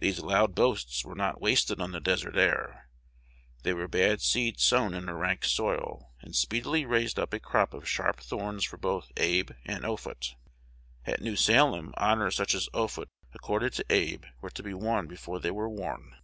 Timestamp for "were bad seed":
3.72-4.58